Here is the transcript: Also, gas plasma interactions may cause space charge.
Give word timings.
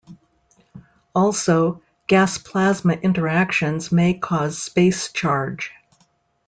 Also, 1.13 1.83
gas 2.07 2.39
plasma 2.39 2.93
interactions 2.93 3.91
may 3.91 4.15
cause 4.17 4.59
space 4.59 5.11
charge. 5.13 5.69